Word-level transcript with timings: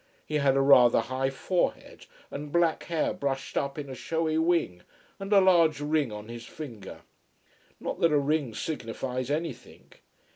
He 0.25 0.37
had 0.37 0.55
a 0.57 0.61
rather 0.61 0.99
high 0.99 1.29
forehead, 1.29 2.07
and 2.31 2.51
black 2.51 2.85
hair 2.85 3.13
brushed 3.13 3.55
up 3.55 3.77
in 3.77 3.87
a 3.87 3.93
showy 3.93 4.39
wing, 4.39 4.81
and 5.19 5.31
a 5.31 5.39
large 5.39 5.79
ring 5.79 6.11
on 6.11 6.27
his 6.27 6.43
finger. 6.47 7.01
Not 7.79 7.99
that 7.99 8.11
a 8.11 8.17
ring 8.17 8.55
signifies 8.55 9.29
anything. 9.29 9.91